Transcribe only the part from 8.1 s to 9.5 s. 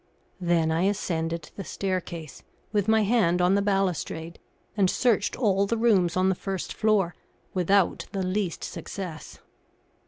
the least success.